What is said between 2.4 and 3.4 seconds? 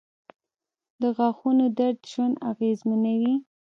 اغېزمنوي.